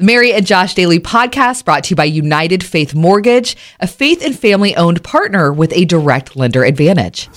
The 0.00 0.06
Mary 0.06 0.32
and 0.32 0.46
Josh 0.46 0.72
Daily 0.72 0.98
podcast 0.98 1.66
brought 1.66 1.84
to 1.84 1.90
you 1.90 1.96
by 1.96 2.04
United 2.06 2.64
Faith 2.64 2.94
Mortgage, 2.94 3.54
a 3.80 3.86
faith 3.86 4.24
and 4.24 4.34
family 4.34 4.74
owned 4.74 5.04
partner 5.04 5.52
with 5.52 5.74
a 5.74 5.84
direct 5.84 6.36
lender 6.36 6.64
advantage. 6.64 7.28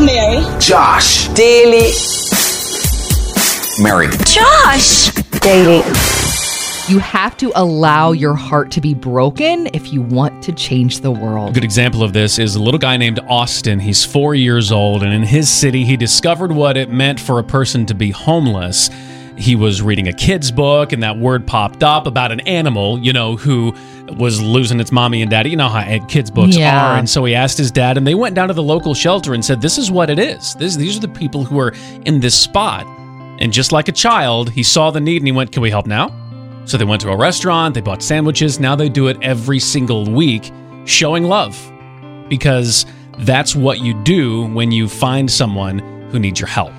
Mary. 0.00 0.42
Josh. 0.58 1.28
Daily. 1.34 1.90
Mary. 3.82 4.08
Josh. 4.24 5.10
Daily. 5.42 5.82
You 6.88 6.98
have 6.98 7.36
to 7.36 7.52
allow 7.54 8.12
your 8.12 8.34
heart 8.34 8.70
to 8.70 8.80
be 8.80 8.94
broken 8.94 9.68
if 9.74 9.92
you 9.92 10.00
want 10.00 10.42
to 10.44 10.52
change 10.52 11.00
the 11.00 11.08
A 11.08 11.12
world. 11.12 11.52
good 11.52 11.62
example 11.62 12.02
of 12.02 12.14
this 12.14 12.38
is 12.38 12.54
a 12.56 12.62
little 12.62 12.78
guy 12.78 12.96
named 12.96 13.20
Austin. 13.28 13.80
He's 13.80 14.02
four 14.02 14.34
years 14.34 14.72
old, 14.72 15.02
and 15.02 15.12
in 15.12 15.24
his 15.24 15.50
city, 15.50 15.84
he 15.84 15.98
discovered 15.98 16.52
what 16.52 16.78
it 16.78 16.88
meant 16.88 17.20
for 17.20 17.38
a 17.38 17.44
person 17.44 17.84
to 17.84 17.94
be 17.94 18.12
homeless. 18.12 18.88
He 19.38 19.54
was 19.54 19.80
reading 19.80 20.08
a 20.08 20.12
kid's 20.12 20.50
book, 20.50 20.92
and 20.92 21.02
that 21.02 21.16
word 21.16 21.46
popped 21.46 21.82
up 21.84 22.06
about 22.06 22.32
an 22.32 22.40
animal, 22.40 22.98
you 22.98 23.12
know, 23.12 23.36
who 23.36 23.72
was 24.16 24.40
losing 24.42 24.80
its 24.80 24.90
mommy 24.90 25.22
and 25.22 25.30
daddy. 25.30 25.50
You 25.50 25.56
know 25.56 25.68
how 25.68 26.06
kids' 26.06 26.30
books 26.30 26.56
Yeah. 26.56 26.92
are. 26.92 26.98
And 26.98 27.08
so 27.08 27.24
he 27.24 27.34
asked 27.34 27.56
his 27.56 27.70
dad, 27.70 27.96
and 27.96 28.06
they 28.06 28.14
went 28.16 28.34
down 28.34 28.48
to 28.48 28.54
the 28.54 28.62
local 28.62 28.94
shelter 28.94 29.34
and 29.34 29.44
said, 29.44 29.60
This 29.62 29.78
is 29.78 29.90
what 29.90 30.10
it 30.10 30.18
is. 30.18 30.54
This, 30.56 30.74
these 30.76 30.96
are 30.96 31.00
the 31.00 31.08
people 31.08 31.44
who 31.44 31.58
are 31.60 31.72
in 32.04 32.20
this 32.20 32.34
spot. 32.34 32.84
And 33.40 33.52
just 33.52 33.70
like 33.70 33.86
a 33.88 33.92
child, 33.92 34.50
he 34.50 34.64
saw 34.64 34.90
the 34.90 35.00
need 35.00 35.18
and 35.18 35.26
he 35.28 35.32
went, 35.32 35.52
Can 35.52 35.62
we 35.62 35.70
help 35.70 35.86
now? 35.86 36.12
So 36.64 36.76
they 36.76 36.84
went 36.84 37.00
to 37.02 37.10
a 37.10 37.16
restaurant, 37.16 37.74
they 37.74 37.80
bought 37.80 38.02
sandwiches. 38.02 38.58
Now 38.58 38.74
they 38.74 38.88
do 38.88 39.06
it 39.06 39.16
every 39.22 39.60
single 39.60 40.04
week, 40.04 40.50
showing 40.84 41.24
love. 41.24 41.56
Because 42.28 42.84
that's 43.20 43.54
what 43.56 43.80
you 43.80 43.94
do 44.02 44.46
when 44.48 44.72
you 44.72 44.88
find 44.88 45.30
someone 45.30 45.78
who 46.10 46.18
needs 46.18 46.40
your 46.40 46.48
help. 46.48 46.74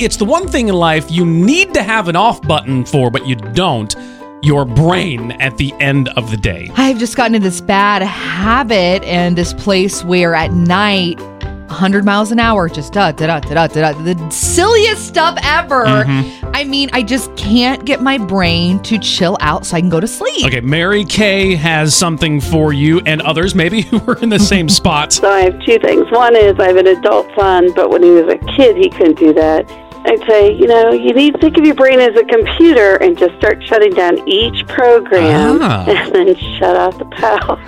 It's 0.00 0.16
the 0.16 0.24
one 0.24 0.46
thing 0.46 0.68
in 0.68 0.76
life 0.76 1.10
you 1.10 1.26
need 1.26 1.74
to 1.74 1.82
have 1.82 2.06
an 2.06 2.14
off 2.14 2.40
button 2.42 2.84
for, 2.84 3.10
but 3.10 3.26
you 3.26 3.34
don't 3.34 3.96
your 4.42 4.64
brain 4.64 5.32
at 5.32 5.56
the 5.56 5.72
end 5.80 6.08
of 6.10 6.30
the 6.30 6.36
day. 6.36 6.70
I've 6.76 6.98
just 6.98 7.16
gotten 7.16 7.34
into 7.34 7.48
this 7.48 7.60
bad 7.60 8.02
habit 8.02 9.02
and 9.02 9.36
this 9.36 9.52
place 9.52 10.04
where 10.04 10.36
at 10.36 10.52
night, 10.52 11.18
100 11.18 12.04
miles 12.04 12.30
an 12.30 12.38
hour, 12.38 12.68
just 12.68 12.92
da 12.92 13.10
da 13.10 13.26
da 13.26 13.40
da 13.40 13.66
da 13.66 13.92
da, 13.92 14.02
the 14.02 14.30
silliest 14.30 15.08
stuff 15.08 15.36
ever. 15.42 15.84
Mm-hmm. 15.86 16.46
I 16.54 16.62
mean, 16.62 16.90
I 16.92 17.02
just 17.02 17.34
can't 17.36 17.84
get 17.84 18.00
my 18.00 18.18
brain 18.18 18.80
to 18.84 18.98
chill 19.00 19.36
out 19.40 19.66
so 19.66 19.76
I 19.76 19.80
can 19.80 19.90
go 19.90 19.98
to 19.98 20.06
sleep. 20.06 20.46
Okay, 20.46 20.60
Mary 20.60 21.04
Kay 21.04 21.56
has 21.56 21.92
something 21.92 22.40
for 22.40 22.72
you 22.72 23.00
and 23.00 23.20
others 23.22 23.56
maybe 23.56 23.82
who 23.90 24.00
are 24.06 24.18
in 24.18 24.28
the 24.28 24.38
same 24.38 24.68
spot. 24.68 25.12
So 25.12 25.28
I 25.28 25.40
have 25.40 25.60
two 25.64 25.80
things. 25.80 26.06
One 26.12 26.36
is 26.36 26.54
I 26.60 26.68
have 26.68 26.76
an 26.76 26.86
adult 26.86 27.26
son, 27.36 27.72
but 27.74 27.90
when 27.90 28.04
he 28.04 28.10
was 28.10 28.32
a 28.32 28.38
kid, 28.56 28.76
he 28.76 28.90
couldn't 28.90 29.18
do 29.18 29.32
that. 29.32 29.87
I'd 30.04 30.20
say, 30.28 30.52
you 30.54 30.66
know, 30.66 30.92
you 30.92 31.12
need 31.12 31.34
to 31.34 31.38
think 31.38 31.58
of 31.58 31.64
your 31.64 31.74
brain 31.74 32.00
as 32.00 32.16
a 32.16 32.24
computer 32.24 32.96
and 32.96 33.18
just 33.18 33.36
start 33.36 33.62
shutting 33.64 33.92
down 33.92 34.26
each 34.28 34.66
program 34.66 35.58
Ah. 35.60 35.84
and 35.88 36.14
then 36.14 36.36
shut 36.58 36.76
off 36.76 36.98
the 36.98 37.04
power. 37.06 37.58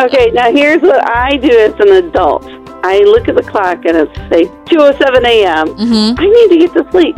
okay, 0.06 0.30
now 0.32 0.50
here's 0.52 0.82
what 0.82 1.06
I 1.08 1.36
do 1.38 1.50
as 1.50 1.74
an 1.80 1.92
adult. 2.04 2.44
I 2.84 2.98
look 3.00 3.28
at 3.28 3.34
the 3.36 3.42
clock 3.42 3.84
and 3.84 3.96
it's 3.96 4.14
say 4.28 4.44
2:07 4.66 5.24
a.m. 5.24 5.68
Mm-hmm. 5.68 6.20
I 6.20 6.26
need 6.26 6.48
to 6.50 6.58
get 6.66 6.72
to 6.74 6.90
sleep. 6.92 7.16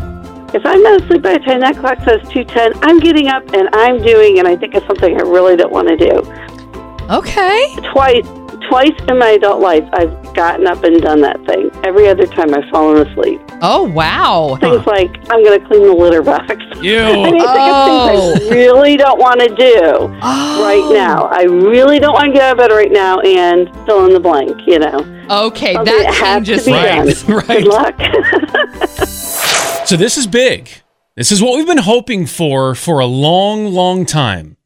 If 0.54 0.64
I'm 0.64 0.82
not 0.82 1.02
asleep 1.02 1.22
by 1.22 1.34
the 1.34 1.40
time 1.40 1.60
that 1.60 1.76
clock 1.76 1.98
says 2.04 2.20
2:10, 2.30 2.78
I'm 2.82 3.00
getting 3.00 3.28
up 3.28 3.42
and 3.52 3.68
I'm 3.74 4.00
doing, 4.00 4.38
and 4.38 4.48
I 4.48 4.56
think 4.56 4.74
it's 4.74 4.86
something 4.86 5.14
I 5.16 5.22
really 5.24 5.56
don't 5.56 5.72
want 5.72 5.88
to 5.88 5.96
do 5.96 6.22
Okay. 7.10 7.74
twice 7.92 8.26
twice 8.68 8.92
in 9.08 9.18
my 9.18 9.30
adult 9.30 9.60
life 9.60 9.84
I've 9.94 10.12
gotten 10.38 10.68
up 10.68 10.84
and 10.84 11.02
done 11.02 11.20
that 11.22 11.44
thing. 11.46 11.68
Every 11.82 12.06
other 12.06 12.24
time 12.24 12.54
I've 12.54 12.68
fallen 12.70 13.04
asleep. 13.04 13.40
Oh, 13.60 13.82
wow. 13.82 14.56
Things 14.60 14.86
like 14.86 15.10
I'm 15.32 15.42
going 15.42 15.60
to 15.60 15.66
clean 15.66 15.82
the 15.82 15.92
litter 15.92 16.22
box. 16.22 16.54
Ew. 16.80 16.98
I 17.02 17.12
mean, 17.12 17.30
think 17.32 17.42
Oh. 17.44 18.34
of 18.34 18.38
things 18.38 18.48
I 18.48 18.52
oh. 18.52 18.54
really 18.54 18.96
don't 18.96 19.18
want 19.18 19.40
to 19.40 19.48
do 19.48 19.82
Oh. 20.22 20.62
right 20.64 20.94
now. 20.94 21.24
I 21.24 21.42
really 21.42 21.98
don't 21.98 22.12
want 22.12 22.26
to 22.26 22.32
get 22.32 22.42
out 22.42 22.52
of 22.52 22.58
bed 22.58 22.70
right 22.72 22.92
now 22.92 23.18
and 23.18 23.68
fill 23.84 24.06
in 24.06 24.12
the 24.12 24.20
blank. 24.20 24.60
You 24.64 24.78
know, 24.78 25.24
Okay, 25.28 25.74
Something 25.74 25.96
that 26.02 26.14
has 26.14 26.46
changes 26.46 26.64
to 26.66 26.70
be 26.70 26.76
things. 26.78 27.24
Right, 27.28 27.48
right. 27.48 27.58
Good 27.58 27.66
luck. 27.66 29.08
So 29.88 29.96
this 29.96 30.18
is 30.18 30.26
big. 30.26 30.68
This 31.16 31.32
is 31.32 31.42
what 31.42 31.56
we've 31.56 31.66
been 31.66 31.78
hoping 31.78 32.26
for 32.26 32.74
for 32.74 33.00
a 33.00 33.06
long, 33.06 33.66
long 33.72 34.04
time. 34.04 34.58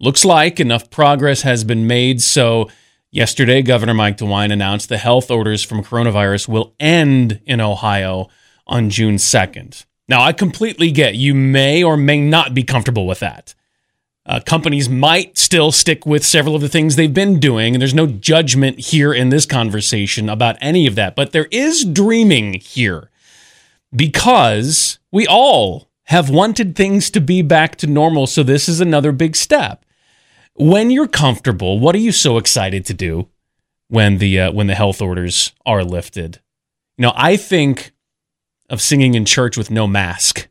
Looks 0.00 0.24
like 0.24 0.58
enough 0.58 0.90
progress 0.90 1.42
has 1.42 1.62
been 1.62 1.86
made. 1.86 2.20
So 2.20 2.68
yesterday, 3.16 3.62
Governor 3.62 3.94
Mike 3.94 4.18
DeWine 4.18 4.52
announced 4.52 4.90
the 4.90 4.98
health 4.98 5.30
orders 5.30 5.62
from 5.62 5.82
coronavirus 5.82 6.48
will 6.48 6.74
end 6.78 7.40
in 7.46 7.60
Ohio 7.60 8.28
on 8.66 8.90
June 8.90 9.16
2nd. 9.16 9.86
Now, 10.06 10.22
I 10.22 10.32
completely 10.32 10.92
get 10.92 11.14
you 11.14 11.34
may 11.34 11.82
or 11.82 11.96
may 11.96 12.20
not 12.20 12.52
be 12.52 12.62
comfortable 12.62 13.06
with 13.06 13.20
that. 13.20 13.54
Uh, 14.26 14.40
companies 14.40 14.88
might 14.88 15.38
still 15.38 15.72
stick 15.72 16.04
with 16.04 16.24
several 16.24 16.54
of 16.54 16.60
the 16.60 16.68
things 16.68 16.96
they've 16.96 17.14
been 17.14 17.40
doing, 17.40 17.74
and 17.74 17.80
there's 17.80 17.94
no 17.94 18.06
judgment 18.06 18.78
here 18.78 19.14
in 19.14 19.30
this 19.30 19.46
conversation 19.46 20.28
about 20.28 20.58
any 20.60 20.86
of 20.86 20.94
that. 20.96 21.16
But 21.16 21.32
there 21.32 21.48
is 21.50 21.84
dreaming 21.84 22.54
here 22.54 23.10
because 23.94 24.98
we 25.10 25.26
all 25.26 25.88
have 26.04 26.28
wanted 26.28 26.76
things 26.76 27.08
to 27.10 27.20
be 27.20 27.40
back 27.40 27.76
to 27.76 27.86
normal. 27.86 28.26
So 28.26 28.42
this 28.42 28.68
is 28.68 28.80
another 28.80 29.12
big 29.12 29.36
step. 29.36 29.85
When 30.58 30.90
you're 30.90 31.08
comfortable, 31.08 31.78
what 31.78 31.94
are 31.94 31.98
you 31.98 32.12
so 32.12 32.38
excited 32.38 32.84
to 32.86 32.94
do 32.94 33.28
when 33.88 34.18
the 34.18 34.40
uh, 34.40 34.52
when 34.52 34.66
the 34.66 34.74
health 34.74 35.02
orders 35.02 35.52
are 35.64 35.84
lifted? 35.84 36.40
You 36.96 37.02
know, 37.02 37.12
I 37.14 37.36
think 37.36 37.92
of 38.70 38.80
singing 38.80 39.14
in 39.14 39.24
church 39.24 39.56
with 39.56 39.70
no 39.70 39.86
mask. 39.86 40.48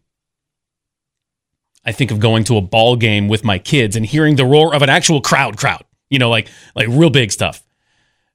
I 1.84 1.92
think 1.92 2.12
of 2.12 2.20
going 2.20 2.44
to 2.46 2.58
a 2.58 2.62
ball 2.62 2.96
game 2.96 3.28
with 3.28 3.44
my 3.44 3.60
kids 3.60 3.96
and 3.96 4.06
hearing 4.06 4.36
the 4.36 4.46
roar 4.46 4.74
of 4.74 4.82
an 4.82 4.90
actual 4.90 5.22
crowd 5.22 5.58
crowd. 5.58 5.84
You 6.10 6.20
know, 6.20 6.30
like 6.30 6.48
like 6.76 6.88
real 6.88 7.10
big 7.10 7.32
stuff. 7.32 7.64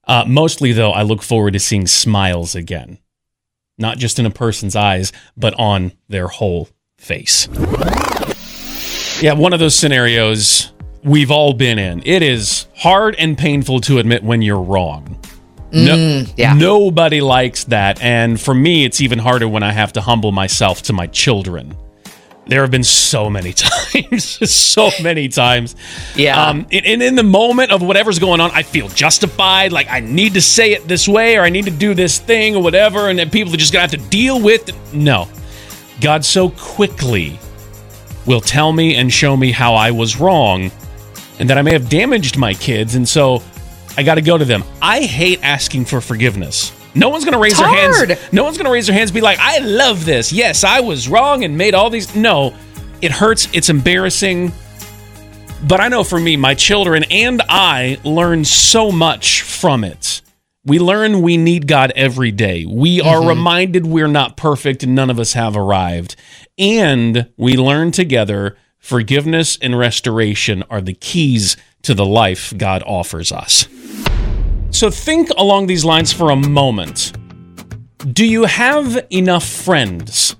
Uh, 0.04 0.24
mostly 0.26 0.72
though, 0.72 0.90
I 0.90 1.02
look 1.02 1.22
forward 1.22 1.52
to 1.52 1.60
seeing 1.60 1.86
smiles 1.86 2.54
again 2.54 2.98
not 3.80 3.98
just 3.98 4.18
in 4.18 4.26
a 4.26 4.30
person's 4.30 4.76
eyes, 4.76 5.10
but 5.36 5.54
on 5.58 5.92
their 6.08 6.28
whole 6.28 6.68
face. 6.98 7.48
Yeah, 9.22 9.32
one 9.32 9.52
of 9.52 9.58
those 9.58 9.74
scenarios 9.74 10.72
we've 11.02 11.30
all 11.30 11.52
been 11.52 11.78
in. 11.78 12.02
It 12.04 12.22
is 12.22 12.66
hard 12.76 13.16
and 13.18 13.36
painful 13.36 13.80
to 13.82 13.98
admit 13.98 14.22
when 14.22 14.42
you're 14.42 14.60
wrong. 14.60 15.18
No, 15.72 16.24
yeah. 16.36 16.54
Nobody 16.54 17.20
likes 17.20 17.64
that. 17.64 18.02
And 18.02 18.40
for 18.40 18.54
me, 18.54 18.84
it's 18.84 19.00
even 19.00 19.18
harder 19.18 19.48
when 19.48 19.62
I 19.62 19.72
have 19.72 19.92
to 19.94 20.00
humble 20.00 20.32
myself 20.32 20.82
to 20.82 20.92
my 20.92 21.06
children. 21.06 21.76
There 22.46 22.62
have 22.62 22.72
been 22.72 22.82
so 22.82 23.30
many 23.30 23.52
times, 23.92 24.50
so 24.50 24.90
many 25.00 25.28
times. 25.28 25.76
Yeah. 26.16 26.48
Um, 26.48 26.66
and, 26.72 26.84
and 26.84 27.02
in 27.02 27.14
the 27.14 27.22
moment 27.22 27.70
of 27.70 27.82
whatever's 27.82 28.18
going 28.18 28.40
on, 28.40 28.50
I 28.50 28.64
feel 28.64 28.88
justified. 28.88 29.70
Like 29.70 29.88
I 29.88 30.00
need 30.00 30.34
to 30.34 30.40
say 30.40 30.72
it 30.72 30.88
this 30.88 31.06
way, 31.06 31.36
or 31.36 31.42
I 31.42 31.50
need 31.50 31.66
to 31.66 31.70
do 31.70 31.94
this 31.94 32.18
thing, 32.18 32.56
or 32.56 32.62
whatever. 32.62 33.08
And 33.08 33.18
then 33.18 33.30
people 33.30 33.54
are 33.54 33.56
just 33.56 33.72
gonna 33.72 33.82
have 33.82 33.92
to 33.92 34.08
deal 34.08 34.40
with. 34.40 34.68
It. 34.68 34.74
No, 34.92 35.28
God 36.00 36.24
so 36.24 36.50
quickly 36.50 37.38
will 38.26 38.40
tell 38.40 38.72
me 38.72 38.96
and 38.96 39.12
show 39.12 39.36
me 39.36 39.52
how 39.52 39.74
I 39.74 39.92
was 39.92 40.18
wrong, 40.18 40.72
and 41.40 41.50
that 41.50 41.58
I 41.58 41.62
may 41.62 41.72
have 41.72 41.88
damaged 41.88 42.38
my 42.38 42.54
kids, 42.54 42.94
and 42.94 43.08
so 43.08 43.42
I 43.96 44.04
got 44.04 44.14
to 44.14 44.22
go 44.22 44.38
to 44.38 44.44
them. 44.44 44.62
I 44.80 45.00
hate 45.00 45.42
asking 45.42 45.86
for 45.86 46.00
forgiveness. 46.00 46.72
No 46.94 47.08
one's 47.08 47.24
gonna 47.24 47.38
raise 47.38 47.52
It's 47.52 47.60
their 47.60 47.68
hard. 47.68 48.10
hands. 48.10 48.32
No 48.32 48.44
one's 48.44 48.56
gonna 48.56 48.70
raise 48.70 48.86
their 48.86 48.96
hands 48.96 49.10
and 49.10 49.14
be 49.14 49.20
like, 49.20 49.38
I 49.40 49.58
love 49.58 50.04
this. 50.04 50.32
Yes, 50.32 50.64
I 50.64 50.80
was 50.80 51.08
wrong 51.08 51.44
and 51.44 51.56
made 51.56 51.74
all 51.74 51.88
these. 51.88 52.14
No, 52.16 52.54
it 53.00 53.12
hurts. 53.12 53.48
It's 53.52 53.68
embarrassing. 53.68 54.52
But 55.66 55.80
I 55.80 55.88
know 55.88 56.04
for 56.04 56.18
me, 56.18 56.36
my 56.36 56.54
children 56.54 57.04
and 57.10 57.42
I 57.48 57.98
learn 58.02 58.44
so 58.44 58.90
much 58.90 59.42
from 59.42 59.84
it. 59.84 60.22
We 60.64 60.78
learn 60.78 61.22
we 61.22 61.36
need 61.36 61.66
God 61.66 61.92
every 61.94 62.32
day. 62.32 62.66
We 62.66 63.00
are 63.00 63.18
mm-hmm. 63.18 63.28
reminded 63.28 63.86
we're 63.86 64.08
not 64.08 64.36
perfect 64.36 64.82
and 64.82 64.94
none 64.94 65.10
of 65.10 65.18
us 65.18 65.34
have 65.34 65.56
arrived. 65.56 66.16
And 66.58 67.30
we 67.36 67.56
learn 67.56 67.92
together 67.92 68.56
forgiveness 68.80 69.56
and 69.62 69.78
restoration 69.78 70.64
are 70.68 70.80
the 70.80 70.94
keys 70.94 71.56
to 71.82 71.94
the 71.94 72.04
life 72.04 72.52
God 72.56 72.82
offers 72.84 73.30
us. 73.30 73.68
So 74.70 74.90
think 74.90 75.30
along 75.36 75.66
these 75.66 75.84
lines 75.84 76.12
for 76.12 76.30
a 76.30 76.36
moment. 76.36 77.12
Do 78.12 78.26
you 78.26 78.44
have 78.44 79.06
enough 79.10 79.46
friends? 79.46 80.36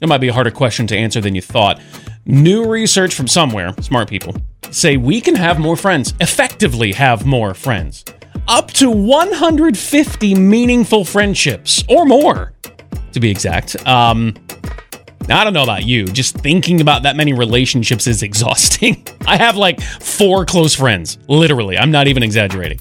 It 0.00 0.08
might 0.08 0.20
be 0.20 0.28
a 0.28 0.32
harder 0.32 0.50
question 0.50 0.86
to 0.88 0.96
answer 0.96 1.20
than 1.20 1.34
you 1.34 1.42
thought. 1.42 1.80
New 2.26 2.66
research 2.66 3.14
from 3.14 3.28
somewhere, 3.28 3.74
smart 3.80 4.08
people, 4.08 4.34
say 4.70 4.96
we 4.96 5.20
can 5.20 5.34
have 5.34 5.58
more 5.58 5.76
friends, 5.76 6.14
effectively 6.20 6.92
have 6.92 7.26
more 7.26 7.54
friends. 7.54 8.04
Up 8.48 8.70
to 8.72 8.90
150 8.90 10.34
meaningful 10.34 11.04
friendships, 11.04 11.84
or 11.88 12.04
more, 12.04 12.52
to 13.12 13.20
be 13.20 13.30
exact. 13.30 13.76
Um, 13.86 14.34
I 15.28 15.42
don't 15.42 15.54
know 15.54 15.62
about 15.62 15.84
you, 15.84 16.04
just 16.04 16.36
thinking 16.36 16.80
about 16.80 17.02
that 17.04 17.16
many 17.16 17.32
relationships 17.32 18.06
is 18.06 18.22
exhausting. 18.28 19.06
I 19.26 19.36
have 19.36 19.56
like 19.56 19.80
four 19.80 20.44
close 20.44 20.74
friends, 20.74 21.18
literally. 21.28 21.78
I'm 21.78 21.90
not 21.90 22.08
even 22.08 22.22
exaggerating. 22.22 22.80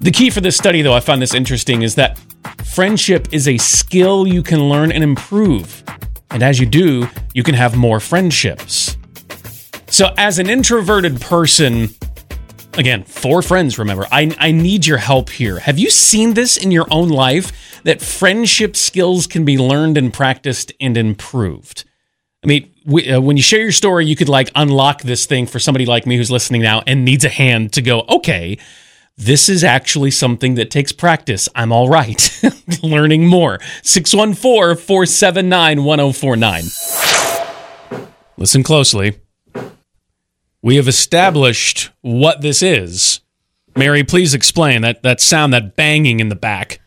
The 0.00 0.10
key 0.10 0.30
for 0.30 0.40
this 0.40 0.56
study, 0.56 0.82
though, 0.82 0.94
I 0.94 1.00
found 1.00 1.22
this 1.22 1.34
interesting, 1.34 1.82
is 1.82 1.94
that 1.94 2.18
friendship 2.64 3.28
is 3.32 3.48
a 3.48 3.56
skill 3.58 4.26
you 4.26 4.42
can 4.42 4.68
learn 4.68 4.92
and 4.92 5.02
improve. 5.02 5.82
And 6.30 6.42
as 6.42 6.60
you 6.60 6.66
do, 6.66 7.08
you 7.34 7.42
can 7.42 7.54
have 7.54 7.76
more 7.76 8.00
friendships. 8.00 8.96
So, 9.88 10.12
as 10.18 10.38
an 10.38 10.50
introverted 10.50 11.20
person, 11.20 11.88
again, 12.76 13.04
four 13.04 13.42
friends, 13.42 13.78
remember, 13.78 14.06
I, 14.10 14.34
I 14.38 14.52
need 14.52 14.86
your 14.86 14.98
help 14.98 15.30
here. 15.30 15.58
Have 15.60 15.78
you 15.78 15.90
seen 15.90 16.34
this 16.34 16.56
in 16.56 16.70
your 16.70 16.86
own 16.90 17.08
life 17.08 17.80
that 17.84 18.00
friendship 18.00 18.76
skills 18.76 19.26
can 19.26 19.44
be 19.44 19.58
learned 19.58 19.96
and 19.96 20.12
practiced 20.12 20.72
and 20.80 20.96
improved? 20.96 21.84
I 22.44 22.46
mean, 22.46 22.72
we, 22.84 23.10
uh, 23.10 23.20
when 23.20 23.36
you 23.36 23.42
share 23.42 23.62
your 23.62 23.72
story, 23.72 24.06
you 24.06 24.14
could 24.14 24.28
like 24.28 24.50
unlock 24.54 25.02
this 25.02 25.26
thing 25.26 25.46
for 25.46 25.58
somebody 25.58 25.86
like 25.86 26.06
me 26.06 26.16
who's 26.16 26.30
listening 26.30 26.62
now 26.62 26.82
and 26.86 27.04
needs 27.04 27.24
a 27.24 27.28
hand 27.28 27.72
to 27.72 27.82
go, 27.82 28.04
okay, 28.08 28.58
this 29.16 29.48
is 29.48 29.64
actually 29.64 30.10
something 30.10 30.54
that 30.56 30.70
takes 30.70 30.92
practice. 30.92 31.48
I'm 31.54 31.72
all 31.72 31.88
right. 31.88 32.40
Learning 32.82 33.26
more. 33.26 33.58
614 33.82 34.76
479 34.76 35.84
1049. 35.84 36.64
Listen 38.36 38.62
closely. 38.62 39.18
We 40.66 40.74
have 40.74 40.88
established 40.88 41.90
what 42.00 42.40
this 42.40 42.60
is. 42.60 43.20
Mary, 43.76 44.02
please 44.02 44.34
explain 44.34 44.82
that, 44.82 45.00
that 45.04 45.20
sound, 45.20 45.52
that 45.52 45.76
banging 45.76 46.18
in 46.18 46.28
the 46.28 46.34
back. 46.34 46.80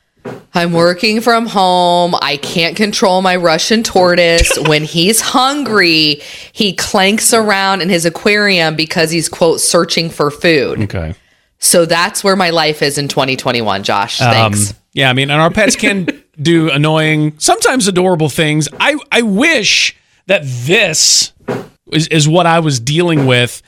I'm 0.54 0.74
working 0.74 1.22
from 1.22 1.46
home. 1.46 2.14
I 2.22 2.36
can't 2.36 2.76
control 2.76 3.22
my 3.22 3.38
Russian 3.38 3.84
tortoise. 3.84 4.60
when 4.68 4.84
he's 4.84 5.22
hungry, 5.22 6.20
he 6.52 6.74
clanks 6.74 7.34
around 7.34 7.80
in 7.80 7.88
his 7.88 8.04
aquarium 8.04 8.76
because 8.76 9.12
he's, 9.12 9.30
quote, 9.30 9.62
searching 9.62 10.10
for 10.10 10.30
food. 10.30 10.82
Okay. 10.82 11.16
So 11.60 11.86
that's 11.86 12.22
where 12.22 12.36
my 12.36 12.50
life 12.50 12.82
is 12.82 12.98
in 12.98 13.08
2021, 13.08 13.84
Josh. 13.84 14.18
Thanks. 14.18 14.72
Um, 14.72 14.78
yeah, 14.92 15.10
I 15.10 15.14
mean, 15.14 15.32
and 15.32 15.40
our 15.40 15.52
pets 15.52 15.78
can 15.78 16.06
do 16.42 16.70
annoying, 16.70 17.36
sometimes 17.40 17.88
adorable 17.88 18.28
things. 18.28 18.68
I, 18.78 18.98
I 19.10 19.22
wish 19.22 19.96
that 20.26 20.42
this 20.44 21.32
is, 21.92 22.08
is 22.08 22.28
what 22.28 22.46
I 22.46 22.60
was 22.60 22.80
dealing 22.80 23.26
with 23.26 23.62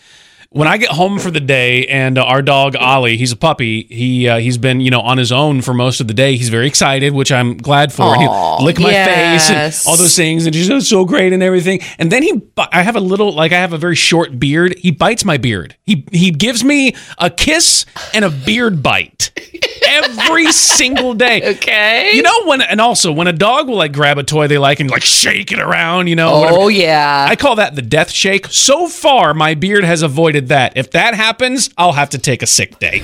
when 0.54 0.68
I 0.68 0.76
get 0.78 0.90
home 0.90 1.18
for 1.18 1.32
the 1.32 1.40
day 1.40 1.88
and 1.88 2.18
uh, 2.18 2.26
our 2.26 2.42
dog 2.42 2.76
Ollie, 2.76 3.16
he's 3.16 3.32
a 3.32 3.38
puppy. 3.38 3.84
He 3.84 4.28
uh, 4.28 4.38
he's 4.38 4.58
been 4.58 4.82
you 4.82 4.92
know 4.92 5.00
on 5.00 5.18
his 5.18 5.32
own 5.32 5.62
for 5.62 5.74
most 5.74 6.02
of 6.02 6.08
the 6.08 6.14
day. 6.14 6.36
He's 6.36 6.50
very 6.50 6.68
excited, 6.68 7.14
which 7.14 7.32
I'm 7.32 7.58
glad 7.58 7.94
for. 7.94 8.14
and 8.14 8.22
he'll 8.22 8.58
lick 8.62 8.78
my 8.78 8.92
yes. 8.92 9.48
face 9.48 9.50
and 9.50 9.90
all 9.90 9.98
those 9.98 10.16
things, 10.16 10.46
and 10.46 10.54
he's 10.54 10.68
just 10.68 10.90
so 10.90 11.06
great 11.06 11.32
and 11.32 11.42
everything. 11.42 11.80
And 11.98 12.12
then 12.12 12.22
he, 12.22 12.42
I 12.58 12.82
have 12.84 12.98
a 12.98 13.00
little 13.00 13.34
like 13.34 13.54
I 13.54 13.60
have 13.60 13.72
a 13.72 13.78
very 13.78 13.96
short 13.96 14.40
beard. 14.40 14.78
He 14.78 14.92
bites 14.92 15.24
my 15.24 15.38
beard. 15.38 15.78
He 15.84 16.06
he 16.12 16.32
gives 16.32 16.66
me 16.66 16.96
a 17.18 17.30
kiss 17.30 17.86
and 18.14 18.26
a 18.26 18.30
beard 18.30 18.84
bite 18.84 19.32
every 19.92 20.52
single 20.52 21.14
day. 21.14 21.42
Okay. 21.62 22.12
You 22.14 22.22
know 22.24 22.46
when, 22.46 22.62
and 22.62 22.80
also 22.80 23.12
when 23.12 23.28
a 23.28 23.34
dog 23.34 23.68
will 23.68 23.76
like 23.76 23.92
grab 23.94 24.18
a 24.18 24.24
toy 24.24 24.48
they 24.48 24.58
like 24.58 24.80
and 24.80 24.90
like 24.90 25.04
shake 25.04 25.52
it 25.52 25.60
around. 25.60 26.08
You 26.08 26.16
know. 26.16 26.34
Oh, 26.34 26.40
whatever. 26.42 26.72
yeah. 26.72 27.28
I 27.30 27.36
call 27.36 27.56
that 27.56 27.76
the 27.76 27.82
death 27.82 28.10
shake. 28.12 28.48
So 28.48 28.88
far, 28.88 29.34
my 29.34 29.54
beard 29.54 29.84
has 29.84 30.02
avoided 30.02 30.48
that. 30.50 30.74
If 30.76 30.92
that 30.92 31.14
happens, 31.14 31.70
I'll 31.78 31.92
have 31.94 32.10
to 32.12 32.18
take 32.18 32.42
a 32.42 32.48
sick 32.48 32.80
day. 32.80 33.02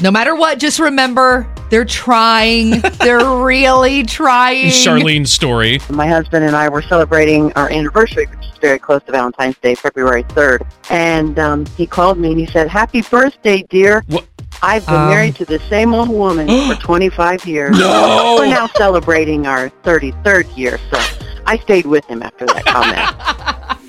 no 0.00 0.10
matter 0.10 0.34
what, 0.34 0.58
just 0.58 0.78
remember 0.78 1.46
they're 1.70 1.84
trying. 1.84 2.80
they're 3.00 3.28
really 3.42 4.04
trying. 4.04 4.70
Charlene's 4.70 5.32
story. 5.32 5.80
My 5.90 6.06
husband 6.06 6.44
and 6.44 6.54
I 6.56 6.68
were 6.68 6.82
celebrating 6.82 7.52
our 7.54 7.70
anniversary, 7.70 8.26
which 8.26 8.46
is 8.46 8.58
very 8.60 8.78
close 8.78 9.02
to 9.04 9.12
Valentine's 9.12 9.58
Day, 9.58 9.74
February 9.74 10.24
3rd. 10.24 10.66
And 10.90 11.38
um, 11.38 11.66
he 11.76 11.86
called 11.86 12.18
me 12.18 12.30
and 12.30 12.40
he 12.40 12.46
said, 12.46 12.68
Happy 12.68 13.02
birthday, 13.02 13.64
dear. 13.68 14.02
What? 14.08 14.26
I've 14.62 14.84
been 14.86 14.94
Um. 14.94 15.08
married 15.10 15.34
to 15.36 15.44
the 15.44 15.58
same 15.68 15.92
old 15.94 16.08
woman 16.08 16.48
for 16.68 16.74
25 16.80 17.46
years. 17.46 17.78
No. 17.78 18.36
We're 18.38 18.46
now 18.48 18.66
celebrating 18.76 19.46
our 19.46 19.70
33rd 19.84 20.56
year, 20.56 20.78
so 20.92 20.98
I 21.46 21.58
stayed 21.58 21.86
with 21.86 22.04
him 22.06 22.22
after 22.22 22.46
that 22.46 22.64
comment. 22.64 23.78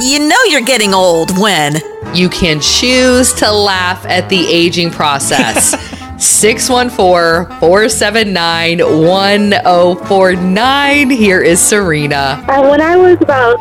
You 0.00 0.20
know 0.28 0.36
you're 0.48 0.60
getting 0.62 0.94
old 0.94 1.36
when 1.40 1.74
You 2.14 2.28
can 2.28 2.60
choose 2.60 3.32
to 3.34 3.50
laugh 3.50 4.06
at 4.06 4.28
the 4.28 4.46
aging 4.46 4.90
process. 4.92 5.70
614 6.24 7.58
479 7.58 8.78
1049. 8.78 11.10
Here 11.10 11.40
is 11.42 11.60
Serena. 11.60 12.44
Uh, 12.48 12.68
when 12.68 12.80
I 12.80 12.94
was 12.96 13.16
about 13.20 13.58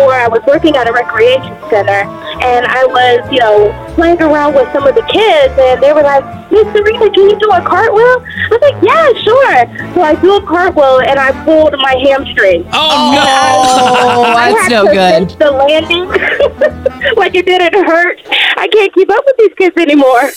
24, 0.00 0.12
I 0.12 0.28
was 0.28 0.40
working 0.46 0.76
at 0.76 0.88
a 0.88 0.92
recreation 0.92 1.52
center, 1.68 2.08
and 2.40 2.66
I 2.66 2.84
was, 2.86 3.32
you 3.32 3.38
know, 3.38 3.68
playing 3.94 4.20
around 4.22 4.54
with 4.54 4.70
some 4.72 4.86
of 4.86 4.94
the 4.94 5.02
kids, 5.02 5.54
and 5.58 5.82
they 5.82 5.92
were 5.92 6.02
like, 6.02 6.24
Miss 6.50 6.64
Serena, 6.72 7.10
can 7.10 7.28
you 7.28 7.38
do 7.38 7.50
a 7.50 7.60
cartwheel? 7.60 8.24
I 8.24 8.48
was 8.50 8.60
like, 8.62 8.82
yeah, 8.82 9.12
sure. 9.22 9.94
So 9.94 10.02
I 10.02 10.14
do 10.20 10.36
a 10.36 10.46
cartwheel, 10.46 11.00
and 11.00 11.18
I 11.18 11.32
pulled 11.44 11.72
my 11.78 11.94
hamstring. 12.02 12.64
Oh, 12.72 13.12
no. 13.12 14.24
I 14.36 14.52
that's 14.52 14.62
had 14.62 14.70
no 14.70 14.84
good. 14.86 15.38
the 15.38 15.50
landing 15.50 16.08
like 17.16 17.34
it 17.34 17.46
didn't 17.46 17.74
hurt. 17.86 18.20
I 18.56 18.68
can't 18.68 18.92
keep 18.94 19.10
up 19.10 19.24
with 19.26 19.36
these 19.36 19.54
kids 19.58 19.76
anymore. 19.76 20.30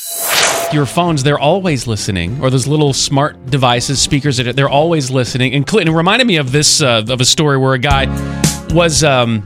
Your 0.74 0.86
phones, 0.86 1.24
they're 1.24 1.40
always 1.40 1.88
listening, 1.88 2.42
or 2.42 2.50
those 2.50 2.68
little 2.68 2.94
smart 2.94 3.46
devices, 3.48 4.02
speakers, 4.02 4.38
that 4.38 4.56
they're 4.56 4.70
always 4.70 5.12
listening. 5.12 5.54
And 5.54 5.66
Clinton 5.66 5.96
reminded 5.96 6.26
me 6.26 6.38
of 6.38 6.52
this, 6.52 6.82
uh, 6.82 7.04
of 7.08 7.22
a 7.22 7.26
story 7.26 7.58
where 7.58 7.74
a 7.74 7.80
guy 7.80 8.06
was, 8.74 9.04
um, 9.04 9.46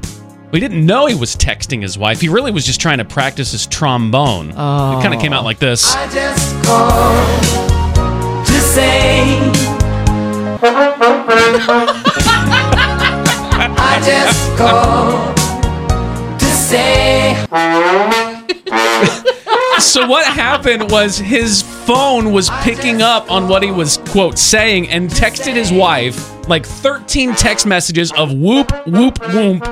we 0.51 0.59
didn't 0.59 0.85
know 0.85 1.05
he 1.07 1.15
was 1.15 1.35
texting 1.35 1.81
his 1.81 1.97
wife. 1.97 2.21
He 2.21 2.29
really 2.29 2.51
was 2.51 2.65
just 2.65 2.79
trying 2.79 2.99
to 2.99 3.05
practice 3.05 3.51
his 3.51 3.67
trombone. 3.67 4.51
It 4.51 4.53
kind 4.55 5.13
of 5.13 5.19
came 5.19 5.33
out 5.33 5.43
like 5.43 5.59
this. 5.59 5.93
I 5.95 6.09
just 6.09 6.63
called 6.65 8.45
to 8.47 8.53
say 8.53 9.37
I 13.79 14.01
just 14.03 14.57
called 14.57 15.37
to 16.39 16.45
say 16.45 17.35
so 19.79 20.07
what 20.07 20.25
happened 20.25 20.89
was 20.91 21.17
his 21.17 21.61
phone 21.61 22.31
was 22.31 22.49
picking 22.61 23.01
up 23.01 23.29
on 23.31 23.47
what 23.47 23.61
he 23.63 23.71
was 23.71 23.97
quote 24.09 24.37
saying 24.39 24.89
and 24.89 25.09
texted 25.09 25.53
his 25.53 25.71
wife 25.71 26.31
like 26.47 26.65
13 26.65 27.35
text 27.35 27.65
messages 27.65 28.11
of 28.13 28.33
whoop 28.33 28.71
whoop 28.87 29.19
whoop 29.33 29.63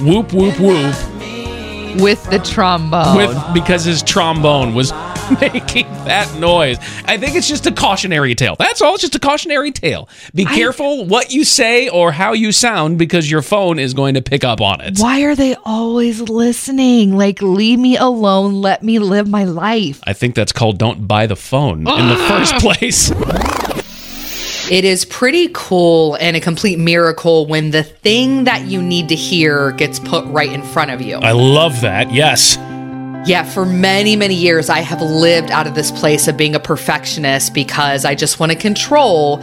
whoop 0.00 0.32
whoop 0.32 0.58
whoop 0.60 2.00
With 2.02 2.28
the 2.30 2.38
trombone. 2.44 3.16
with 3.16 3.36
because 3.54 3.84
his 3.84 4.02
trombone 4.02 4.74
was 4.74 4.92
making 5.40 5.86
that 6.04 6.32
noise. 6.38 6.78
I 7.04 7.16
think 7.16 7.34
it's 7.34 7.48
just 7.48 7.66
a 7.66 7.72
cautionary 7.72 8.34
tale. 8.36 8.54
That's 8.58 8.80
all. 8.80 8.94
It's 8.94 9.02
just 9.02 9.14
a 9.16 9.18
cautionary 9.18 9.72
tale. 9.72 10.08
Be 10.34 10.44
careful 10.44 11.04
what 11.06 11.32
you 11.32 11.42
say 11.44 11.88
or 11.88 12.12
how 12.12 12.32
you 12.32 12.52
sound 12.52 12.96
because 12.98 13.28
your 13.30 13.42
phone 13.42 13.78
is 13.80 13.92
going 13.94 14.14
to 14.14 14.22
pick 14.22 14.44
up 14.44 14.60
on 14.60 14.80
it. 14.82 14.98
Why 14.98 15.22
are 15.22 15.34
they 15.34 15.56
always 15.64 16.20
listening? 16.20 17.16
Like, 17.16 17.42
leave 17.42 17.78
me 17.80 17.96
alone. 17.96 18.60
Let 18.62 18.82
me 18.84 18.98
live 19.00 19.26
my 19.28 19.42
life. 19.44 20.00
I 20.04 20.12
think 20.12 20.34
that's 20.36 20.52
called 20.52 20.78
don't 20.78 21.08
buy 21.08 21.26
the 21.26 21.36
phone 21.36 21.78
in 21.78 21.84
the 22.08 22.16
first 22.28 22.54
place. 22.58 23.10
It 24.68 24.84
is 24.84 25.04
pretty 25.04 25.48
cool 25.52 26.16
and 26.16 26.36
a 26.36 26.40
complete 26.40 26.76
miracle 26.76 27.46
when 27.46 27.70
the 27.70 27.84
thing 27.84 28.44
that 28.44 28.64
you 28.64 28.82
need 28.82 29.08
to 29.10 29.14
hear 29.14 29.70
gets 29.70 30.00
put 30.00 30.24
right 30.26 30.52
in 30.52 30.60
front 30.60 30.90
of 30.90 31.00
you. 31.00 31.18
I 31.18 31.30
love 31.30 31.82
that. 31.82 32.12
Yes. 32.12 32.56
Yeah, 33.28 33.44
for 33.44 33.64
many, 33.64 34.16
many 34.16 34.34
years, 34.34 34.68
I 34.68 34.80
have 34.80 35.00
lived 35.00 35.52
out 35.52 35.68
of 35.68 35.76
this 35.76 35.92
place 35.92 36.26
of 36.26 36.36
being 36.36 36.56
a 36.56 36.60
perfectionist 36.60 37.54
because 37.54 38.04
I 38.04 38.16
just 38.16 38.40
want 38.40 38.50
to 38.50 38.58
control 38.58 39.40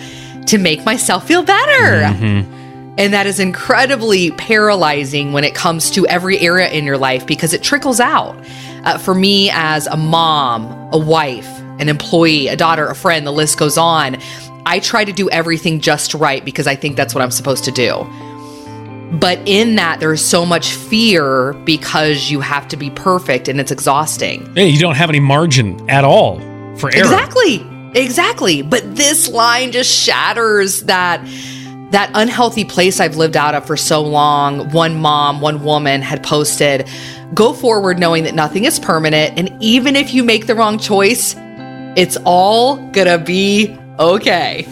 to 0.48 0.58
make 0.58 0.84
myself 0.84 1.26
feel 1.26 1.44
better. 1.44 2.02
And 2.98 3.14
that 3.14 3.26
is 3.26 3.40
incredibly 3.40 4.32
paralyzing 4.32 5.32
when 5.32 5.46
it 5.46 5.56
comes 5.56 5.90
to 5.92 6.06
every 6.08 6.38
area 6.40 6.70
in 6.70 6.84
your 6.84 6.98
life 6.98 7.26
because 7.26 7.54
it 7.54 7.64
trickles 7.64 8.02
out. 8.02 8.36
Uh, 8.84 8.98
for 8.98 9.16
me, 9.16 9.50
as 9.52 9.88
a 9.88 9.96
mom, 9.96 10.66
a 10.92 10.98
wife, 10.98 11.48
an 11.80 11.88
employee, 11.88 12.50
a 12.50 12.58
daughter, 12.58 12.88
a 12.88 12.96
friend, 12.96 13.26
the 13.26 13.32
list 13.32 13.58
goes 13.58 13.78
on. 13.78 14.18
I 14.74 14.80
try 14.80 15.06
to 15.06 15.14
do 15.14 15.30
everything 15.30 15.82
just 15.82 16.16
right 16.16 16.44
because 16.44 16.66
I 16.66 16.76
think 16.76 16.96
that's 16.96 17.14
what 17.14 17.24
I'm 17.24 17.30
supposed 17.30 17.64
to 17.66 17.72
do. 17.72 18.08
But 19.20 19.38
in 19.46 19.76
that, 19.76 20.00
there's 20.00 20.26
so 20.26 20.48
much 20.48 20.72
fear 20.74 21.54
because 21.64 22.32
you 22.32 22.40
have 22.40 22.68
to 22.70 22.76
be 22.76 22.90
perfect 22.90 23.48
and 23.48 23.60
it's 23.60 23.70
exhausting. 23.70 24.52
Hey, 24.56 24.70
you 24.70 24.80
don't 24.80 24.96
have 24.96 25.12
any 25.12 25.20
margin 25.20 25.88
at 25.92 26.04
all 26.04 26.40
for 26.78 26.90
error. 26.90 27.04
Exactly. 27.04 27.64
Exactly. 27.94 28.64
But 28.64 28.96
this 28.96 29.30
line 29.30 29.72
just 29.72 29.92
shatters 29.92 30.82
that 30.86 31.24
that 31.92 32.10
unhealthy 32.16 32.66
place 32.66 33.00
I've 33.00 33.18
lived 33.18 33.38
out 33.38 33.54
of 33.54 33.68
for 33.68 33.78
so 33.78 34.02
long. 34.02 34.72
One 34.72 35.00
mom, 35.00 35.40
one 35.40 35.64
woman 35.64 36.02
had 36.02 36.24
posted, 36.24 36.90
"Go 37.36 37.54
forward 37.54 38.00
knowing 38.00 38.24
that 38.24 38.34
nothing 38.34 38.66
is 38.66 38.80
permanent 38.80 39.38
and 39.38 39.56
even 39.62 39.96
if 39.96 40.16
you 40.16 40.24
make 40.24 40.48
the 40.48 40.56
wrong 40.56 40.80
choice, 40.80 41.36
it's 41.96 42.18
all 42.26 42.78
going 42.88 43.08
to 43.08 43.20
be 43.20 43.78
okay." 44.00 44.68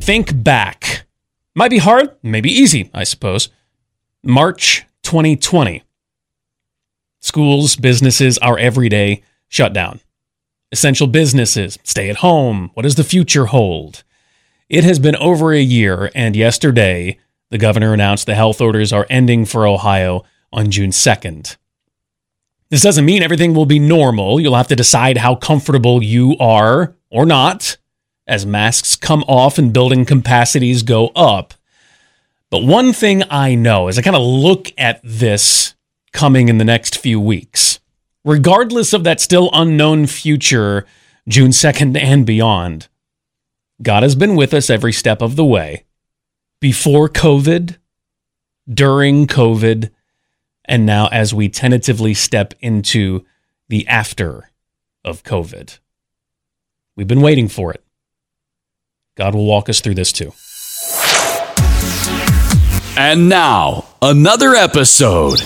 Think 0.00 0.42
back. 0.42 1.06
Might 1.54 1.70
be 1.70 1.78
hard, 1.78 2.16
maybe 2.22 2.50
easy, 2.50 2.90
I 2.94 3.04
suppose. 3.04 3.48
March 4.22 4.84
2020. 5.02 5.82
Schools, 7.20 7.76
businesses, 7.76 8.38
our 8.38 8.58
everyday 8.58 9.22
shut 9.48 9.72
down. 9.72 10.00
Essential 10.72 11.06
businesses 11.06 11.78
stay 11.82 12.08
at 12.08 12.18
home. 12.18 12.70
What 12.74 12.84
does 12.84 12.94
the 12.94 13.04
future 13.04 13.46
hold? 13.46 14.04
It 14.68 14.84
has 14.84 14.98
been 14.98 15.16
over 15.16 15.52
a 15.52 15.60
year, 15.60 16.10
and 16.14 16.36
yesterday, 16.36 17.18
the 17.50 17.58
governor 17.58 17.92
announced 17.92 18.26
the 18.26 18.36
health 18.36 18.60
orders 18.60 18.92
are 18.92 19.06
ending 19.10 19.44
for 19.44 19.66
Ohio 19.66 20.22
on 20.52 20.70
June 20.70 20.90
2nd. 20.90 21.56
This 22.70 22.82
doesn't 22.82 23.04
mean 23.04 23.22
everything 23.22 23.52
will 23.52 23.66
be 23.66 23.80
normal. 23.80 24.38
You'll 24.38 24.54
have 24.54 24.68
to 24.68 24.76
decide 24.76 25.16
how 25.18 25.34
comfortable 25.34 26.02
you 26.04 26.36
are 26.38 26.94
or 27.10 27.26
not 27.26 27.76
as 28.26 28.46
masks 28.46 28.96
come 28.96 29.22
off 29.24 29.58
and 29.58 29.72
building 29.72 30.04
capacities 30.04 30.82
go 30.82 31.08
up. 31.08 31.54
But 32.50 32.64
one 32.64 32.92
thing 32.92 33.22
I 33.30 33.54
know 33.54 33.88
as 33.88 33.98
I 33.98 34.02
kind 34.02 34.16
of 34.16 34.22
look 34.22 34.72
at 34.76 35.00
this 35.04 35.74
coming 36.12 36.48
in 36.48 36.58
the 36.58 36.64
next 36.64 36.98
few 36.98 37.20
weeks, 37.20 37.80
regardless 38.24 38.92
of 38.92 39.04
that 39.04 39.20
still 39.20 39.50
unknown 39.52 40.06
future, 40.06 40.86
June 41.28 41.50
2nd 41.50 41.96
and 41.96 42.26
beyond, 42.26 42.88
God 43.82 44.02
has 44.02 44.14
been 44.14 44.34
with 44.34 44.52
us 44.52 44.68
every 44.68 44.92
step 44.92 45.22
of 45.22 45.36
the 45.36 45.44
way. 45.44 45.84
Before 46.60 47.08
COVID, 47.08 47.76
during 48.72 49.26
COVID, 49.26 49.90
and 50.66 50.86
now 50.86 51.08
as 51.08 51.32
we 51.32 51.48
tentatively 51.48 52.14
step 52.14 52.54
into 52.60 53.24
the 53.68 53.86
after 53.88 54.50
of 55.04 55.22
COVID. 55.22 55.78
We've 56.96 57.08
been 57.08 57.22
waiting 57.22 57.48
for 57.48 57.72
it. 57.72 57.82
God 59.20 59.34
will 59.34 59.44
walk 59.44 59.68
us 59.68 59.82
through 59.82 59.96
this 59.96 60.12
too. 60.14 60.32
And 62.96 63.28
now, 63.28 63.84
another 64.00 64.54
episode 64.54 65.42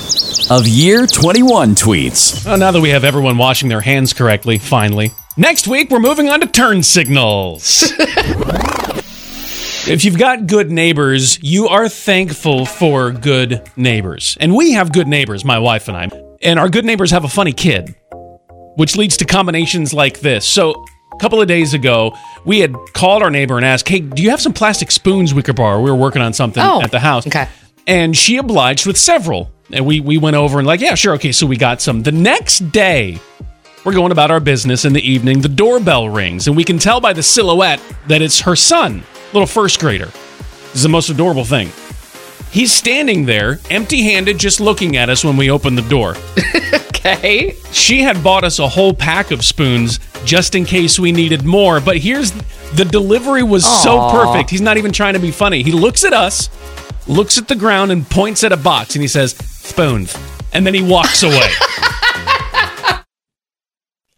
of 0.49 0.69
Year 0.69 1.09
21 1.09 1.75
Tweets. 1.75 2.47
Well, 2.47 2.57
now 2.57 2.71
that 2.71 2.81
we 2.81 2.91
have 2.91 3.03
everyone 3.03 3.37
washing 3.37 3.69
their 3.69 3.81
hands 3.81 4.13
correctly, 4.13 4.59
finally. 4.59 5.11
Next 5.37 5.67
week, 5.67 5.91
we're 5.91 5.99
moving 5.99 6.29
on 6.29 6.39
to 6.43 6.47
turn 6.47 6.85
signals. 6.85 7.93
if 9.89 10.05
you've 10.05 10.19
got 10.19 10.47
good 10.47 10.71
neighbors, 10.71 11.43
you 11.43 11.67
are 11.67 11.89
thankful 11.89 12.67
for 12.67 13.11
good 13.11 13.69
neighbors. 13.77 14.37
And 14.39 14.55
we 14.55 14.75
have 14.75 14.93
good 14.93 15.09
neighbors, 15.09 15.45
my 15.45 15.59
wife 15.59 15.89
and 15.89 15.97
I. 15.97 16.11
And 16.43 16.61
our 16.61 16.69
good 16.69 16.85
neighbors 16.85 17.11
have 17.11 17.25
a 17.25 17.29
funny 17.29 17.53
kid, 17.53 17.93
which 18.77 18.97
leads 18.97 19.17
to 19.17 19.25
combinations 19.25 19.93
like 19.93 20.21
this. 20.21 20.47
So, 20.47 20.85
a 21.15 21.19
couple 21.21 21.41
of 21.41 21.49
days 21.49 21.75
ago, 21.75 22.17
we 22.45 22.61
had 22.61 22.75
called 22.93 23.23
our 23.23 23.31
neighbor 23.31 23.57
and 23.57 23.65
asked, 23.65 23.89
Hey, 23.89 24.01
do 24.01 24.23
you 24.23 24.31
have 24.31 24.41
some 24.41 24.53
plastic 24.53 24.91
spoons 24.91 25.33
we 25.35 25.43
could 25.43 25.57
borrow? 25.57 25.81
We 25.81 25.91
were 25.91 25.97
working 25.97 26.23
on 26.23 26.33
something 26.33 26.63
Oh, 26.63 26.83
at 26.83 26.91
the 26.91 27.01
house. 27.01 27.27
okay. 27.27 27.49
And 27.87 28.17
she 28.17 28.37
obliged 28.39 28.87
with 28.87 28.97
several. 28.97 29.51
And 29.73 29.87
we, 29.87 30.01
we 30.01 30.19
went 30.19 30.37
over 30.37 30.59
and, 30.59 30.67
like, 30.67 30.81
yeah, 30.81 30.95
sure. 30.95 31.15
Okay. 31.15 31.33
So 31.33 31.47
we 31.47 31.57
got 31.57 31.81
some. 31.81 32.03
The 32.03 32.13
next 32.13 32.71
day, 32.73 33.19
we're 33.85 33.95
going 33.95 34.13
about 34.13 34.31
our 34.31 34.41
business 34.41 34.85
in 34.85 34.93
the 34.93 35.01
evening. 35.09 35.41
The 35.41 35.49
doorbell 35.49 36.09
rings, 36.09 36.47
and 36.49 36.57
we 36.57 36.65
can 36.65 36.79
tell 36.79 37.01
by 37.01 37.13
the 37.13 37.23
silhouette 37.23 37.81
that 38.07 38.21
it's 38.23 38.41
her 38.41 38.57
son, 38.57 39.03
little 39.33 39.47
first 39.47 39.81
grader. 39.81 40.07
This 40.07 40.77
is 40.77 40.83
the 40.83 40.89
most 40.91 41.09
adorable 41.09 41.45
thing. 41.45 41.71
He's 42.51 42.73
standing 42.73 43.25
there, 43.25 43.59
empty 43.71 44.03
handed, 44.03 44.39
just 44.39 44.61
looking 44.61 44.97
at 44.97 45.09
us 45.09 45.25
when 45.25 45.37
we 45.37 45.51
open 45.51 45.75
the 45.75 45.83
door. 45.83 46.15
Okay. 47.07 47.55
She 47.71 48.01
had 48.01 48.23
bought 48.25 48.45
us 48.45 48.59
a 48.59 48.69
whole 48.69 48.95
pack 48.95 49.31
of 49.31 49.45
spoons 49.45 50.01
just 50.25 50.55
in 50.55 50.65
case 50.65 50.99
we 50.99 51.13
needed 51.13 51.45
more. 51.45 51.81
But 51.81 51.99
here's 51.99 52.33
the 52.73 52.85
delivery 52.85 53.43
was 53.43 53.65
so 53.83 54.11
perfect. 54.11 54.51
He's 54.51 54.63
not 54.63 54.79
even 54.79 54.93
trying 54.93 55.15
to 55.15 55.21
be 55.21 55.31
funny. 55.31 55.63
He 55.63 55.73
looks 55.73 56.05
at 56.05 56.13
us, 56.13 56.49
looks 57.07 57.37
at 57.37 57.49
the 57.49 57.57
ground, 57.57 57.93
and 57.93 58.09
points 58.09 58.43
at 58.43 58.53
a 58.53 58.57
box 58.57 58.95
and 58.95 59.03
he 59.03 59.09
says, 59.09 59.33
Spoons. 59.33 60.17
And 60.53 60.67
then 60.67 60.73
he 60.75 60.83
walks 60.83 61.23
away. 61.23 61.51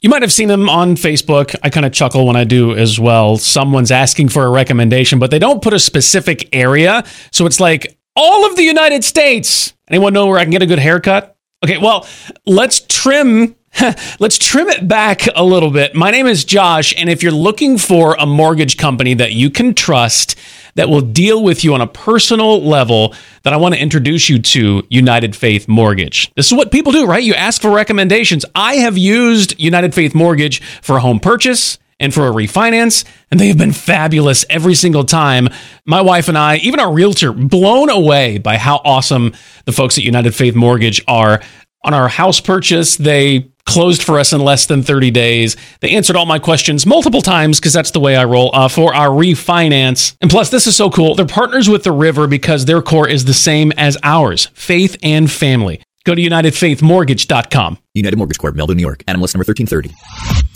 You 0.02 0.10
might 0.10 0.22
have 0.22 0.32
seen 0.32 0.50
him 0.50 0.68
on 0.68 0.94
Facebook. 0.94 1.56
I 1.64 1.70
kind 1.70 1.84
of 1.84 1.90
chuckle 1.92 2.26
when 2.26 2.36
I 2.36 2.44
do 2.44 2.76
as 2.76 3.00
well. 3.00 3.38
Someone's 3.38 3.90
asking 3.90 4.28
for 4.28 4.44
a 4.44 4.50
recommendation, 4.50 5.18
but 5.18 5.32
they 5.32 5.40
don't 5.40 5.60
put 5.60 5.72
a 5.72 5.80
specific 5.80 6.48
area. 6.54 7.02
So 7.32 7.44
it's 7.44 7.58
like 7.58 7.98
all 8.14 8.46
of 8.46 8.54
the 8.54 8.62
United 8.62 9.02
States. 9.02 9.72
Anyone 9.88 10.12
know 10.12 10.26
where 10.26 10.38
I 10.38 10.42
can 10.44 10.52
get 10.52 10.62
a 10.62 10.66
good 10.66 10.78
haircut? 10.78 11.35
Okay, 11.64 11.78
well, 11.78 12.06
let's 12.44 12.80
trim 12.80 13.56
let's 14.20 14.36
trim 14.36 14.68
it 14.68 14.86
back 14.86 15.22
a 15.34 15.42
little 15.42 15.70
bit. 15.70 15.94
My 15.94 16.10
name 16.10 16.26
is 16.26 16.44
Josh, 16.44 16.94
and 16.98 17.08
if 17.08 17.22
you're 17.22 17.32
looking 17.32 17.78
for 17.78 18.14
a 18.18 18.26
mortgage 18.26 18.76
company 18.76 19.14
that 19.14 19.32
you 19.32 19.50
can 19.50 19.72
trust 19.72 20.36
that 20.74 20.90
will 20.90 21.00
deal 21.00 21.42
with 21.42 21.64
you 21.64 21.72
on 21.72 21.80
a 21.80 21.86
personal 21.86 22.62
level, 22.62 23.14
then 23.42 23.54
I 23.54 23.56
want 23.56 23.74
to 23.74 23.80
introduce 23.80 24.28
you 24.28 24.38
to 24.38 24.82
United 24.90 25.34
Faith 25.34 25.66
Mortgage. 25.66 26.30
This 26.34 26.46
is 26.46 26.52
what 26.52 26.70
people 26.70 26.92
do, 26.92 27.06
right? 27.06 27.22
You 27.22 27.34
ask 27.34 27.62
for 27.62 27.70
recommendations. 27.70 28.44
I 28.54 28.76
have 28.76 28.98
used 28.98 29.58
United 29.58 29.94
Faith 29.94 30.14
Mortgage 30.14 30.62
for 30.82 30.98
a 30.98 31.00
home 31.00 31.20
purchase 31.20 31.78
and 31.98 32.12
for 32.12 32.26
a 32.26 32.30
refinance, 32.30 33.04
and 33.30 33.40
they 33.40 33.48
have 33.48 33.58
been 33.58 33.72
fabulous 33.72 34.44
every 34.50 34.74
single 34.74 35.04
time. 35.04 35.48
My 35.86 36.00
wife 36.00 36.28
and 36.28 36.36
I, 36.36 36.56
even 36.56 36.80
our 36.80 36.92
realtor, 36.92 37.32
blown 37.32 37.90
away 37.90 38.38
by 38.38 38.56
how 38.56 38.76
awesome 38.84 39.34
the 39.64 39.72
folks 39.72 39.96
at 39.98 40.04
United 40.04 40.34
Faith 40.34 40.54
Mortgage 40.54 41.02
are. 41.08 41.40
On 41.84 41.94
our 41.94 42.08
house 42.08 42.40
purchase, 42.40 42.96
they 42.96 43.48
closed 43.64 44.02
for 44.02 44.18
us 44.18 44.32
in 44.32 44.40
less 44.40 44.66
than 44.66 44.82
30 44.82 45.10
days. 45.10 45.56
They 45.80 45.90
answered 45.90 46.16
all 46.16 46.26
my 46.26 46.38
questions 46.38 46.86
multiple 46.86 47.20
times 47.20 47.60
because 47.60 47.72
that's 47.72 47.90
the 47.90 48.00
way 48.00 48.16
I 48.16 48.24
roll 48.24 48.50
uh, 48.54 48.68
for 48.68 48.94
our 48.94 49.08
refinance. 49.08 50.16
And 50.20 50.30
plus, 50.30 50.50
this 50.50 50.66
is 50.66 50.76
so 50.76 50.88
cool. 50.90 51.14
They're 51.14 51.26
partners 51.26 51.68
with 51.68 51.84
the 51.84 51.92
river 51.92 52.26
because 52.26 52.64
their 52.64 52.80
core 52.80 53.08
is 53.08 53.24
the 53.24 53.34
same 53.34 53.72
as 53.76 53.98
ours 54.02 54.46
faith 54.54 54.96
and 55.02 55.30
family. 55.30 55.82
Go 56.04 56.14
to 56.14 56.22
UnitedFaithMortgage.com. 56.22 57.78
United 57.94 58.16
Mortgage 58.16 58.38
Corp, 58.38 58.54
Melville, 58.54 58.76
New 58.76 58.82
York. 58.82 59.02
NMLS 59.06 59.34
number 59.34 59.44
1330. 59.44 60.55